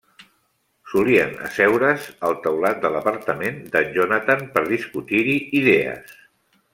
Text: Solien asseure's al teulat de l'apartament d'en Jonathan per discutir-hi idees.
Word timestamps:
Solien 0.93 1.35
asseure's 1.47 2.07
al 2.29 2.33
teulat 2.47 2.81
de 2.85 2.91
l'apartament 2.95 3.61
d'en 3.75 3.93
Jonathan 4.01 4.41
per 4.57 4.65
discutir-hi 4.73 5.37
idees. 5.63 6.17